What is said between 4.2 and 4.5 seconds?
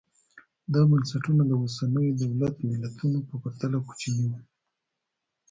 وو